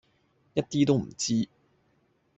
[0.55, 1.47] 一啲都唔知